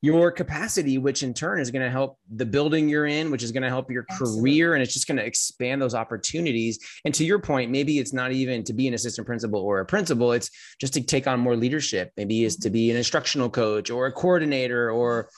your 0.05 0.31
capacity, 0.31 0.99
which 0.99 1.23
in 1.23 1.33
turn 1.33 1.59
is 1.59 1.71
going 1.71 1.81
to 1.81 1.89
help 1.89 2.19
the 2.29 2.45
building 2.45 2.87
you're 2.87 3.07
in, 3.07 3.31
which 3.31 3.41
is 3.41 3.51
going 3.51 3.63
to 3.63 3.69
help 3.69 3.89
your 3.89 4.05
Absolutely. 4.11 4.39
career. 4.39 4.75
And 4.75 4.83
it's 4.83 4.93
just 4.93 5.07
going 5.07 5.17
to 5.17 5.25
expand 5.25 5.81
those 5.81 5.95
opportunities. 5.95 6.77
And 7.05 7.13
to 7.15 7.25
your 7.25 7.39
point, 7.39 7.71
maybe 7.71 7.97
it's 7.97 8.13
not 8.13 8.31
even 8.31 8.63
to 8.65 8.73
be 8.73 8.87
an 8.87 8.93
assistant 8.93 9.25
principal 9.25 9.59
or 9.59 9.79
a 9.79 9.85
principal, 9.85 10.31
it's 10.31 10.51
just 10.79 10.93
to 10.93 11.01
take 11.01 11.25
on 11.25 11.39
more 11.39 11.55
leadership. 11.55 12.11
Maybe 12.17 12.43
is 12.43 12.55
to 12.57 12.69
be 12.69 12.91
an 12.91 12.97
instructional 12.97 13.49
coach 13.49 13.89
or 13.89 14.05
a 14.05 14.11
coordinator 14.11 14.91
or 14.91 15.29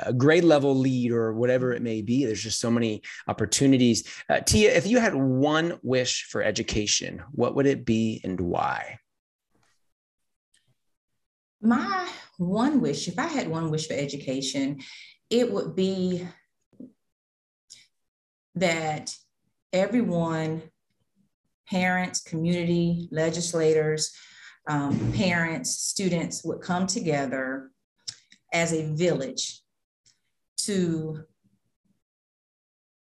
a 0.00 0.12
grade 0.14 0.44
level 0.44 0.74
lead 0.74 1.12
or 1.12 1.34
whatever 1.34 1.72
it 1.72 1.82
may 1.82 2.00
be. 2.00 2.24
There's 2.24 2.42
just 2.42 2.60
so 2.60 2.70
many 2.70 3.02
opportunities. 3.28 4.08
Uh, 4.30 4.40
Tia, 4.40 4.74
if 4.74 4.86
you 4.86 5.00
had 5.00 5.14
one 5.14 5.78
wish 5.82 6.24
for 6.30 6.42
education, 6.42 7.22
what 7.32 7.54
would 7.56 7.66
it 7.66 7.84
be 7.84 8.22
and 8.24 8.40
why? 8.40 9.00
My 11.64 12.06
one 12.36 12.82
wish, 12.82 13.08
if 13.08 13.18
I 13.18 13.26
had 13.26 13.48
one 13.48 13.70
wish 13.70 13.88
for 13.88 13.94
education, 13.94 14.80
it 15.30 15.50
would 15.50 15.74
be 15.74 16.28
that 18.54 19.16
everyone, 19.72 20.62
parents, 21.66 22.20
community, 22.20 23.08
legislators, 23.10 24.12
um, 24.68 25.12
parents, 25.14 25.70
students 25.70 26.44
would 26.44 26.60
come 26.60 26.86
together 26.86 27.70
as 28.52 28.74
a 28.74 28.92
village 28.94 29.62
to 30.58 31.24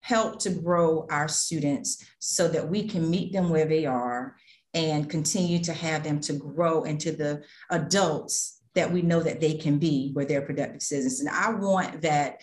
help 0.02 0.40
to 0.40 0.50
grow 0.50 1.08
our 1.10 1.30
students 1.30 2.06
so 2.20 2.50
that 2.50 2.68
we 2.68 2.90
can 2.90 3.10
meet 3.10 3.32
them 3.32 3.50
where 3.50 3.66
they 3.66 3.86
are 3.86 4.36
and 4.74 5.10
continue 5.10 5.60
to 5.64 5.74
have 5.74 6.04
them 6.04 6.20
to 6.22 6.34
grow 6.34 6.84
into 6.84 7.12
the 7.12 7.44
adults 7.70 8.62
that 8.76 8.92
we 8.92 9.02
know 9.02 9.22
that 9.22 9.40
they 9.40 9.56
can 9.56 9.80
be 9.80 10.12
where 10.14 10.26
they're 10.26 10.42
productive 10.42 10.82
citizens. 10.82 11.20
And 11.20 11.30
I 11.30 11.52
want 11.52 12.02
that 12.04 12.42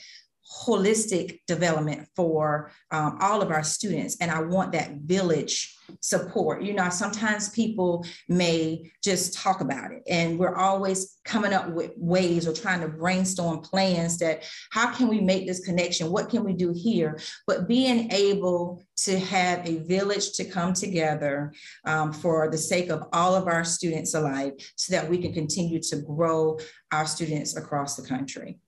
holistic 0.64 1.40
development 1.46 2.08
for 2.14 2.70
um, 2.90 3.18
all 3.20 3.42
of 3.42 3.50
our 3.50 3.62
students. 3.62 4.16
And 4.20 4.30
I 4.30 4.42
want 4.42 4.72
that 4.72 4.92
village 4.92 5.75
support. 6.00 6.62
You 6.62 6.74
know, 6.74 6.88
sometimes 6.88 7.48
people 7.50 8.04
may 8.28 8.90
just 9.02 9.34
talk 9.34 9.60
about 9.60 9.92
it, 9.92 10.02
and 10.08 10.38
we're 10.38 10.56
always 10.56 11.18
coming 11.24 11.52
up 11.52 11.68
with 11.70 11.92
ways 11.96 12.46
or 12.46 12.52
trying 12.52 12.80
to 12.80 12.88
brainstorm 12.88 13.60
plans 13.60 14.18
that 14.18 14.44
how 14.70 14.92
can 14.92 15.08
we 15.08 15.20
make 15.20 15.46
this 15.46 15.64
connection? 15.64 16.10
What 16.10 16.30
can 16.30 16.44
we 16.44 16.52
do 16.52 16.72
here? 16.74 17.18
But 17.46 17.68
being 17.68 18.10
able 18.12 18.82
to 18.98 19.18
have 19.18 19.66
a 19.68 19.78
village 19.78 20.32
to 20.32 20.44
come 20.44 20.72
together 20.72 21.52
um, 21.84 22.12
for 22.12 22.50
the 22.50 22.58
sake 22.58 22.88
of 22.88 23.04
all 23.12 23.34
of 23.34 23.46
our 23.46 23.64
students 23.64 24.14
alike 24.14 24.60
so 24.76 24.92
that 24.92 25.08
we 25.08 25.18
can 25.18 25.32
continue 25.32 25.80
to 25.80 25.96
grow 25.96 26.58
our 26.92 27.06
students 27.06 27.56
across 27.56 27.96
the 27.96 28.06
country. 28.06 28.58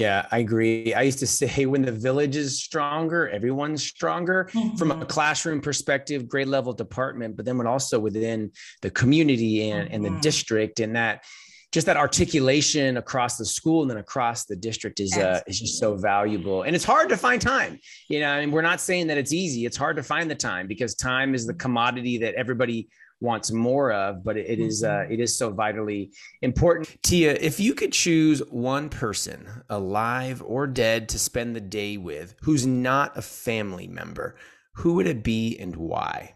Yeah, 0.00 0.26
I 0.30 0.38
agree. 0.38 0.94
I 0.94 1.02
used 1.02 1.18
to 1.18 1.26
say 1.26 1.66
when 1.72 1.82
the 1.82 1.92
village 1.92 2.34
is 2.34 2.62
stronger, 2.62 3.28
everyone's 3.28 3.82
stronger 3.82 4.48
mm-hmm. 4.52 4.76
from 4.76 4.90
a 4.90 4.94
mm-hmm. 4.94 5.04
classroom 5.04 5.60
perspective, 5.60 6.26
grade 6.26 6.48
level 6.48 6.72
department, 6.72 7.36
but 7.36 7.44
then 7.44 7.58
when 7.58 7.66
also 7.66 8.00
within 8.00 8.50
the 8.80 8.90
community 8.90 9.70
and, 9.70 9.84
mm-hmm. 9.84 9.94
and 9.94 10.04
the 10.04 10.08
mm-hmm. 10.08 10.20
district 10.20 10.80
and 10.80 10.96
that 10.96 11.24
just 11.72 11.86
that 11.86 11.96
articulation 11.96 12.96
across 12.96 13.36
the 13.36 13.44
school 13.44 13.82
and 13.82 13.90
then 13.90 13.98
across 13.98 14.44
the 14.44 14.56
district 14.56 14.98
is 14.98 15.16
uh, 15.16 15.40
is 15.46 15.60
just 15.60 15.78
so 15.78 15.94
valuable. 15.94 16.62
And 16.62 16.74
it's 16.74 16.84
hard 16.84 17.08
to 17.10 17.16
find 17.16 17.40
time. 17.40 17.78
You 18.08 18.18
know, 18.20 18.32
I 18.32 18.40
mean, 18.40 18.50
we're 18.50 18.62
not 18.62 18.80
saying 18.80 19.06
that 19.06 19.18
it's 19.18 19.32
easy. 19.32 19.66
It's 19.66 19.76
hard 19.76 19.94
to 19.96 20.02
find 20.02 20.28
the 20.28 20.34
time 20.34 20.66
because 20.66 20.96
time 20.96 21.32
is 21.32 21.46
the 21.46 21.54
commodity 21.54 22.18
that 22.18 22.34
everybody 22.34 22.88
wants 23.20 23.50
more 23.50 23.92
of, 23.92 24.24
but 24.24 24.36
it, 24.36 24.58
is 24.58 24.82
uh, 24.82 24.90
mm-hmm. 24.90 25.12
it 25.12 25.20
is 25.20 25.36
so 25.36 25.50
vitally 25.50 26.12
important. 26.42 26.96
Tia, 27.02 27.32
if 27.32 27.60
you 27.60 27.74
could 27.74 27.92
choose 27.92 28.40
one 28.50 28.88
person, 28.88 29.46
alive 29.68 30.42
or 30.44 30.66
dead, 30.66 31.08
to 31.10 31.18
spend 31.18 31.54
the 31.54 31.60
day 31.60 31.96
with 31.96 32.34
who's 32.42 32.66
not 32.66 33.16
a 33.16 33.22
family 33.22 33.86
member, 33.86 34.36
who 34.74 34.94
would 34.94 35.06
it 35.06 35.22
be 35.22 35.58
and 35.58 35.76
why? 35.76 36.34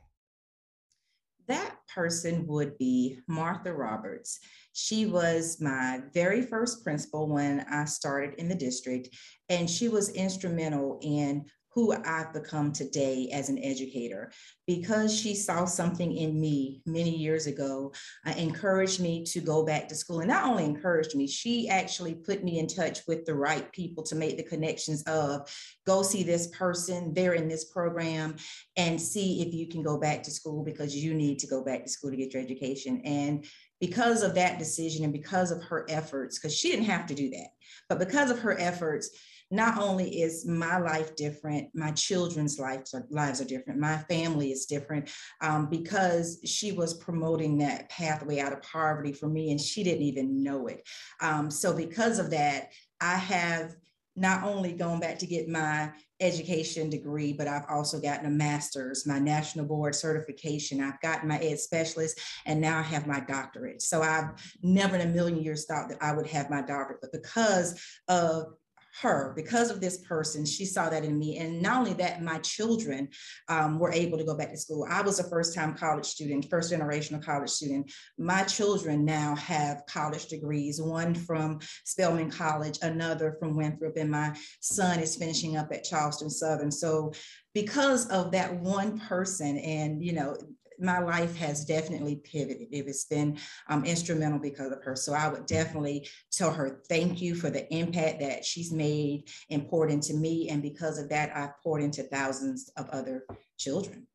That 1.46 1.76
person 1.94 2.46
would 2.46 2.76
be 2.78 3.18
Martha 3.28 3.72
Roberts. 3.72 4.40
She 4.72 5.06
was 5.06 5.60
my 5.60 6.00
very 6.12 6.42
first 6.42 6.82
principal 6.82 7.28
when 7.28 7.60
I 7.70 7.84
started 7.84 8.34
in 8.38 8.48
the 8.48 8.54
district, 8.54 9.08
and 9.48 9.68
she 9.68 9.88
was 9.88 10.08
instrumental 10.10 10.98
in 11.02 11.44
who 11.74 11.92
I've 11.92 12.32
become 12.32 12.72
today 12.72 13.28
as 13.32 13.48
an 13.48 13.58
educator. 13.62 14.30
Because 14.66 15.14
she 15.14 15.34
saw 15.34 15.64
something 15.64 16.16
in 16.16 16.40
me 16.40 16.82
many 16.86 17.14
years 17.14 17.46
ago, 17.46 17.92
uh, 18.24 18.32
encouraged 18.36 19.00
me 19.00 19.24
to 19.24 19.40
go 19.40 19.64
back 19.64 19.88
to 19.88 19.94
school. 19.94 20.20
And 20.20 20.28
not 20.28 20.44
only 20.44 20.64
encouraged 20.64 21.16
me, 21.16 21.26
she 21.26 21.68
actually 21.68 22.14
put 22.14 22.44
me 22.44 22.60
in 22.60 22.68
touch 22.68 23.00
with 23.08 23.26
the 23.26 23.34
right 23.34 23.70
people 23.72 24.04
to 24.04 24.14
make 24.14 24.36
the 24.36 24.44
connections 24.44 25.02
of 25.02 25.52
go 25.84 26.02
see 26.02 26.22
this 26.22 26.46
person, 26.48 27.12
they're 27.12 27.34
in 27.34 27.48
this 27.48 27.64
program, 27.64 28.36
and 28.76 29.00
see 29.00 29.42
if 29.42 29.52
you 29.52 29.66
can 29.66 29.82
go 29.82 29.98
back 29.98 30.22
to 30.22 30.30
school 30.30 30.62
because 30.64 30.96
you 30.96 31.12
need 31.12 31.40
to 31.40 31.46
go 31.48 31.62
back 31.64 31.84
to 31.84 31.90
school 31.90 32.10
to 32.10 32.16
get 32.16 32.32
your 32.32 32.42
education. 32.42 33.02
And 33.04 33.44
because 33.80 34.22
of 34.22 34.34
that 34.36 34.58
decision 34.58 35.04
and 35.04 35.12
because 35.12 35.50
of 35.50 35.62
her 35.64 35.84
efforts, 35.90 36.38
because 36.38 36.56
she 36.56 36.70
didn't 36.70 36.86
have 36.86 37.06
to 37.06 37.14
do 37.14 37.30
that, 37.30 37.48
but 37.88 37.98
because 37.98 38.30
of 38.30 38.38
her 38.38 38.58
efforts, 38.58 39.10
not 39.54 39.78
only 39.78 40.22
is 40.22 40.46
my 40.46 40.78
life 40.78 41.14
different, 41.16 41.68
my 41.74 41.92
children's 41.92 42.58
lives 42.58 42.92
are, 42.92 43.06
lives 43.10 43.40
are 43.40 43.44
different, 43.44 43.78
my 43.78 43.98
family 43.98 44.50
is 44.50 44.66
different 44.66 45.10
um, 45.40 45.68
because 45.70 46.40
she 46.44 46.72
was 46.72 46.94
promoting 46.94 47.58
that 47.58 47.88
pathway 47.88 48.40
out 48.40 48.52
of 48.52 48.62
poverty 48.62 49.12
for 49.12 49.28
me 49.28 49.50
and 49.50 49.60
she 49.60 49.84
didn't 49.84 50.02
even 50.02 50.42
know 50.42 50.66
it. 50.66 50.86
Um, 51.20 51.50
so, 51.50 51.72
because 51.72 52.18
of 52.18 52.30
that, 52.30 52.70
I 53.00 53.16
have 53.16 53.76
not 54.16 54.44
only 54.44 54.72
gone 54.72 55.00
back 55.00 55.18
to 55.18 55.26
get 55.26 55.48
my 55.48 55.90
education 56.20 56.88
degree, 56.88 57.32
but 57.32 57.48
I've 57.48 57.66
also 57.68 58.00
gotten 58.00 58.26
a 58.26 58.30
master's, 58.30 59.06
my 59.06 59.18
national 59.18 59.66
board 59.66 59.94
certification. 59.94 60.80
I've 60.80 61.00
gotten 61.00 61.28
my 61.28 61.38
ed 61.38 61.58
specialist, 61.58 62.20
and 62.46 62.60
now 62.60 62.78
I 62.78 62.82
have 62.82 63.06
my 63.06 63.20
doctorate. 63.20 63.82
So 63.82 64.02
I've 64.02 64.30
never 64.62 64.96
in 64.96 65.08
a 65.08 65.12
million 65.12 65.42
years 65.42 65.64
thought 65.66 65.88
that 65.88 65.98
I 66.00 66.12
would 66.12 66.28
have 66.28 66.48
my 66.48 66.62
doctorate, 66.62 67.00
but 67.00 67.12
because 67.12 67.80
of 68.08 68.54
her. 69.00 69.32
Because 69.36 69.70
of 69.70 69.80
this 69.80 69.98
person 69.98 70.44
she 70.44 70.64
saw 70.64 70.88
that 70.88 71.04
in 71.04 71.18
me. 71.18 71.38
And 71.38 71.60
not 71.62 71.78
only 71.78 71.94
that 71.94 72.22
my 72.22 72.38
children 72.38 73.08
um, 73.48 73.78
were 73.78 73.92
able 73.92 74.18
to 74.18 74.24
go 74.24 74.36
back 74.36 74.50
to 74.50 74.56
school. 74.56 74.86
I 74.88 75.02
was 75.02 75.18
a 75.18 75.28
first 75.28 75.54
time 75.54 75.74
college 75.74 76.06
student 76.06 76.48
first 76.48 76.72
generational 76.72 77.24
college 77.24 77.50
student. 77.50 77.92
My 78.18 78.42
children 78.44 79.04
now 79.04 79.34
have 79.36 79.86
college 79.86 80.26
degrees 80.26 80.80
one 80.80 81.14
from 81.14 81.60
spelman 81.84 82.30
college 82.30 82.78
another 82.82 83.36
from 83.38 83.56
winthrop 83.56 83.96
and 83.96 84.10
my 84.10 84.36
son 84.60 85.00
is 85.00 85.16
finishing 85.16 85.56
up 85.56 85.72
at 85.72 85.84
charleston 85.84 86.30
southern. 86.30 86.70
So 86.70 87.12
because 87.54 88.06
of 88.08 88.32
that 88.32 88.54
one 88.54 88.98
person 88.98 89.56
and 89.58 90.04
you 90.04 90.12
know 90.12 90.36
my 90.78 90.98
life 90.98 91.36
has 91.36 91.64
definitely 91.64 92.16
pivoted. 92.16 92.68
It 92.70 92.86
has 92.86 93.04
been 93.04 93.38
um, 93.68 93.84
instrumental 93.84 94.38
because 94.38 94.72
of 94.72 94.82
her. 94.82 94.96
So 94.96 95.12
I 95.12 95.28
would 95.28 95.46
definitely 95.46 96.08
tell 96.32 96.52
her 96.52 96.82
thank 96.88 97.20
you 97.20 97.34
for 97.34 97.50
the 97.50 97.72
impact 97.72 98.20
that 98.20 98.44
she's 98.44 98.72
made 98.72 99.28
poured 99.68 99.90
into 99.90 100.14
me. 100.14 100.48
And 100.48 100.62
because 100.62 100.98
of 100.98 101.08
that, 101.10 101.36
I've 101.36 101.60
poured 101.62 101.82
into 101.82 102.02
thousands 102.04 102.70
of 102.76 102.88
other 102.90 103.24
children. 103.58 104.06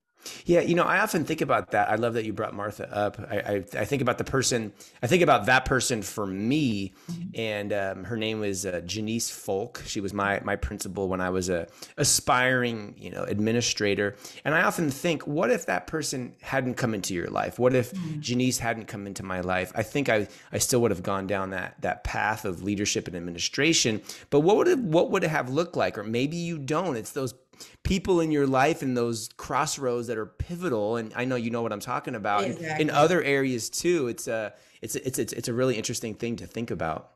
Yeah, 0.45 0.61
you 0.61 0.75
know, 0.75 0.83
I 0.83 0.99
often 0.99 1.23
think 1.23 1.41
about 1.41 1.71
that. 1.71 1.89
I 1.89 1.95
love 1.95 2.13
that 2.15 2.25
you 2.25 2.33
brought 2.33 2.53
Martha 2.53 2.93
up. 2.93 3.19
I, 3.29 3.37
I, 3.37 3.53
I 3.73 3.85
think 3.85 4.01
about 4.01 4.17
the 4.17 4.23
person. 4.23 4.73
I 5.01 5.07
think 5.07 5.23
about 5.23 5.45
that 5.45 5.65
person 5.65 6.01
for 6.01 6.25
me, 6.25 6.93
mm-hmm. 7.09 7.29
and 7.35 7.73
um, 7.73 8.03
her 8.03 8.17
name 8.17 8.39
was 8.39 8.65
uh, 8.65 8.81
Janice 8.85 9.29
Folk. 9.29 9.81
She 9.85 10.01
was 10.01 10.13
my 10.13 10.41
my 10.43 10.55
principal 10.55 11.07
when 11.07 11.21
I 11.21 11.29
was 11.29 11.49
a 11.49 11.67
aspiring, 11.97 12.95
you 12.97 13.11
know, 13.11 13.23
administrator. 13.23 14.15
And 14.43 14.53
I 14.53 14.63
often 14.63 14.89
think, 14.89 15.25
what 15.25 15.51
if 15.51 15.65
that 15.67 15.87
person 15.87 16.35
hadn't 16.41 16.75
come 16.75 16.93
into 16.93 17.13
your 17.13 17.27
life? 17.27 17.57
What 17.57 17.73
if 17.73 17.91
mm-hmm. 17.91 18.19
Janice 18.19 18.59
hadn't 18.59 18.85
come 18.85 19.07
into 19.07 19.23
my 19.23 19.41
life? 19.41 19.71
I 19.75 19.83
think 19.83 20.09
I 20.09 20.27
I 20.51 20.57
still 20.57 20.81
would 20.81 20.91
have 20.91 21.03
gone 21.03 21.27
down 21.27 21.51
that 21.51 21.81
that 21.81 22.03
path 22.03 22.45
of 22.45 22.61
leadership 22.61 23.07
and 23.07 23.15
administration. 23.15 24.01
But 24.29 24.41
what 24.41 24.57
would 24.57 24.67
it 24.67 24.79
what 24.79 25.11
would 25.11 25.23
it 25.23 25.29
have 25.29 25.49
looked 25.49 25.77
like? 25.77 25.97
Or 25.97 26.03
maybe 26.03 26.35
you 26.37 26.57
don't. 26.57 26.97
It's 26.97 27.11
those 27.11 27.33
people 27.83 28.19
in 28.19 28.31
your 28.31 28.47
life 28.47 28.83
in 28.83 28.93
those 28.93 29.29
crossroads 29.37 30.07
that 30.07 30.17
are 30.17 30.25
pivotal 30.25 30.97
and 30.97 31.13
i 31.15 31.25
know 31.25 31.35
you 31.35 31.49
know 31.49 31.61
what 31.61 31.71
i'm 31.71 31.79
talking 31.79 32.15
about 32.15 32.43
exactly. 32.43 32.81
in 32.81 32.89
other 32.89 33.21
areas 33.23 33.69
too 33.69 34.07
it's 34.07 34.27
a 34.27 34.53
it's 34.81 34.95
a, 34.95 35.07
it's, 35.07 35.19
it's 35.19 35.33
it's 35.33 35.47
a 35.47 35.53
really 35.53 35.75
interesting 35.75 36.13
thing 36.13 36.35
to 36.35 36.47
think 36.47 36.71
about 36.71 37.11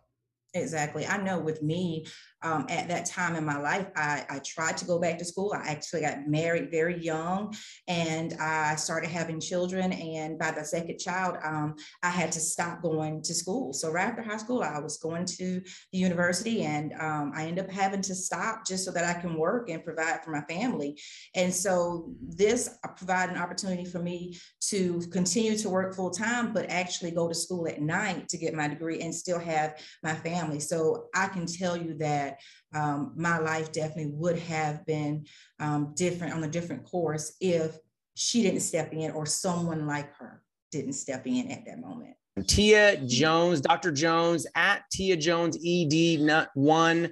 exactly 0.54 1.06
i 1.06 1.18
know 1.18 1.40
with 1.40 1.62
me 1.62 2.06
um, 2.44 2.66
at 2.70 2.88
that 2.90 3.06
time 3.06 3.36
in 3.36 3.46
my 3.46 3.58
life, 3.58 3.88
I, 3.96 4.26
I, 4.30 4.40
tried 4.40 4.76
to 4.78 4.86
go 4.86 5.00
back 5.00 5.18
to 5.18 5.26
school. 5.26 5.54
I 5.56 5.70
actually 5.70 6.02
got 6.02 6.28
married 6.28 6.70
very 6.70 7.00
young 7.00 7.56
and 7.88 8.34
I 8.34 8.76
started 8.76 9.10
having 9.10 9.40
children. 9.40 9.94
And 9.94 10.38
by 10.38 10.52
the 10.52 10.66
second 10.66 11.00
child, 11.00 11.38
um, 11.44 11.76
I 12.04 12.10
had 12.10 12.32
to 12.34 12.40
stop 12.42 12.82
going 12.82 13.22
to 13.24 13.34
school. 13.34 13.72
So 13.72 13.92
right 13.92 14.08
after 14.08 14.22
high 14.22 14.38
school, 14.38 14.62
I 14.62 14.80
was 14.80 14.98
going 14.98 15.26
to 15.26 15.62
the 15.92 15.98
university 15.98 16.64
and 16.64 16.94
um, 17.00 17.32
I 17.34 17.46
ended 17.46 17.66
up 17.66 17.72
having 17.72 18.02
to 18.02 18.16
stop 18.16 18.66
just 18.66 18.84
so 18.84 18.92
that 18.92 19.06
I 19.06 19.20
can 19.20 19.36
work 19.38 19.70
and 19.70 19.84
provide 19.84 20.24
for 20.24 20.32
my 20.32 20.42
family. 20.42 21.00
And 21.36 21.54
so 21.54 22.14
this 22.22 22.78
provided 22.98 23.36
an 23.36 23.42
opportunity 23.42 23.86
for 23.86 24.00
me 24.00 24.38
to 24.70 25.00
continue 25.12 25.58
to 25.58 25.70
work 25.70 25.96
full 25.96 26.12
time, 26.12 26.52
but 26.52 26.70
actually 26.70 27.12
go 27.12 27.30
to 27.30 27.36
school 27.36 27.68
at 27.68 27.82
night 27.82 28.28
to 28.30 28.38
get 28.38 28.54
my 28.54 28.68
degree 28.68 29.00
and 29.00 29.16
still 29.16 29.40
have 29.40 29.80
my 30.04 30.14
family. 30.14 30.60
So 30.60 31.06
I 31.16 31.28
can 31.28 31.46
tell 31.46 31.78
you 31.78 31.96
that 32.00 32.33
um, 32.74 33.14
my 33.16 33.38
life 33.40 33.72
definitely 33.72 34.12
would 34.14 34.40
have 34.40 34.86
been 34.86 35.26
um, 35.60 35.94
different 35.96 36.34
on 36.34 36.44
a 36.44 36.48
different 36.48 36.84
course 36.86 37.36
if 37.40 37.78
she 38.16 38.42
didn't 38.42 38.62
step 38.62 38.94
in 38.94 39.12
or 39.12 39.26
someone 39.26 39.88
like 39.88 40.14
her 40.16 40.42
didn't 40.72 40.94
step 40.94 41.26
in 41.28 41.52
at 41.52 41.66
that 41.66 41.80
moment. 41.80 42.16
Tia 42.48 42.98
Jones, 43.06 43.62
Dr. 43.62 43.92
Jones 43.92 44.48
at 44.56 44.84
Tia 44.92 45.16
Jones 45.18 45.58
ED 45.66 46.48
One. 46.56 47.12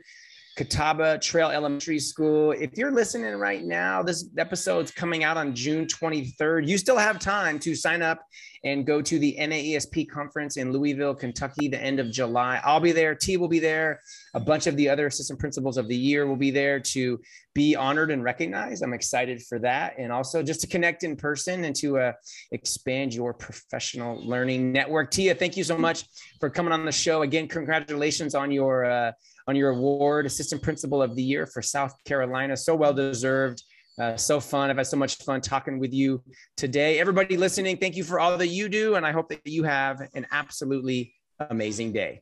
Catawba 0.57 1.17
Trail 1.19 1.49
Elementary 1.49 1.97
School. 1.97 2.51
If 2.51 2.77
you're 2.77 2.91
listening 2.91 3.33
right 3.35 3.63
now, 3.63 4.03
this 4.03 4.29
episode's 4.37 4.91
coming 4.91 5.23
out 5.23 5.37
on 5.37 5.55
June 5.55 5.85
23rd. 5.85 6.67
You 6.67 6.77
still 6.77 6.97
have 6.97 7.19
time 7.19 7.57
to 7.59 7.73
sign 7.73 8.01
up 8.01 8.19
and 8.63 8.85
go 8.85 9.01
to 9.01 9.17
the 9.17 9.35
NAESP 9.39 10.09
conference 10.09 10.57
in 10.57 10.71
Louisville, 10.71 11.15
Kentucky, 11.15 11.67
the 11.67 11.81
end 11.81 11.99
of 11.99 12.11
July. 12.11 12.61
I'll 12.63 12.79
be 12.79 12.91
there. 12.91 13.15
T 13.15 13.37
will 13.37 13.47
be 13.47 13.59
there. 13.59 14.01
A 14.35 14.39
bunch 14.39 14.67
of 14.67 14.75
the 14.75 14.87
other 14.87 15.07
assistant 15.07 15.39
principals 15.39 15.77
of 15.77 15.87
the 15.87 15.95
year 15.95 16.27
will 16.27 16.35
be 16.35 16.51
there 16.51 16.79
to 16.79 17.19
be 17.55 17.75
honored 17.75 18.11
and 18.11 18.23
recognized. 18.23 18.83
I'm 18.83 18.93
excited 18.93 19.41
for 19.41 19.59
that. 19.59 19.95
And 19.97 20.11
also 20.11 20.43
just 20.43 20.61
to 20.61 20.67
connect 20.67 21.03
in 21.03 21.15
person 21.15 21.63
and 21.63 21.75
to 21.77 21.97
uh, 21.97 22.13
expand 22.51 23.13
your 23.13 23.33
professional 23.33 24.23
learning 24.25 24.71
network. 24.71 25.11
Tia, 25.11 25.33
thank 25.33 25.57
you 25.57 25.63
so 25.63 25.77
much 25.77 26.05
for 26.39 26.49
coming 26.49 26.71
on 26.71 26.85
the 26.85 26.91
show. 26.91 27.23
Again, 27.23 27.47
congratulations 27.47 28.35
on 28.35 28.51
your 28.51 28.85
uh, 28.85 29.11
on 29.47 29.55
your 29.55 29.71
award, 29.71 30.27
Assistant 30.27 30.61
Principal 30.61 31.01
of 31.01 31.15
the 31.15 31.23
Year 31.23 31.47
for 31.47 31.61
South 31.63 31.95
Carolina. 32.05 32.55
So 32.55 32.75
well 32.75 32.93
deserved. 32.93 33.63
Uh, 33.99 34.15
so 34.15 34.39
fun. 34.39 34.69
I've 34.69 34.77
had 34.77 34.87
so 34.87 34.97
much 34.97 35.17
fun 35.17 35.41
talking 35.41 35.79
with 35.79 35.93
you 35.93 36.23
today. 36.57 36.99
Everybody 36.99 37.37
listening, 37.37 37.77
thank 37.77 37.95
you 37.95 38.03
for 38.03 38.19
all 38.19 38.37
that 38.37 38.47
you 38.47 38.69
do. 38.69 38.95
And 38.95 39.05
I 39.05 39.11
hope 39.11 39.29
that 39.29 39.45
you 39.45 39.63
have 39.63 40.01
an 40.15 40.25
absolutely 40.31 41.13
amazing 41.49 41.91
day. 41.91 42.21